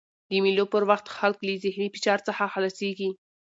[0.29, 3.09] د مېلو پر وخت خلک له ذهني فشار څخه خلاصيږي.